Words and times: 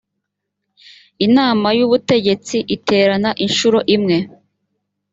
inama 1.25 1.67
y 1.77 1.81
ubutegetsi 1.85 2.57
iterana 2.75 3.29
inshuro 3.45 3.79
imwe 3.95 4.17